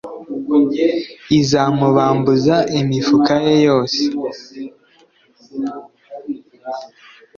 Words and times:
izamubambuza 1.39 2.55
imifuka 2.79 3.33
ye 3.45 3.53
yose 3.67 4.01